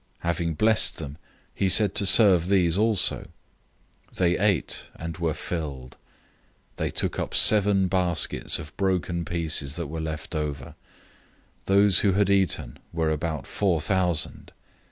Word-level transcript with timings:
Having 0.21 0.55
blessed 0.55 0.97
them, 0.97 1.19
he 1.53 1.69
said 1.69 1.93
to 1.93 2.07
serve 2.07 2.47
these 2.47 2.75
also. 2.75 3.27
008:008 4.09 4.17
They 4.17 4.39
ate, 4.39 4.87
and 4.95 5.15
were 5.19 5.35
filled. 5.35 5.95
They 6.77 6.89
took 6.89 7.19
up 7.19 7.35
seven 7.35 7.87
baskets 7.87 8.57
of 8.57 8.75
broken 8.77 9.25
pieces 9.25 9.75
that 9.75 9.85
were 9.85 10.01
left 10.01 10.33
over. 10.33 10.69
008:009 11.65 11.65
Those 11.65 11.99
who 11.99 12.13
had 12.13 12.31
eaten 12.31 12.79
were 12.91 13.11
about 13.11 13.45
four 13.45 13.79
thousand. 13.79 14.53